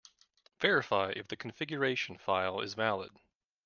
Verify 0.59 1.13
if 1.15 1.27
the 1.27 1.35
configuration 1.35 2.17
file 2.17 2.61
is 2.61 2.73
valid. 2.73 3.11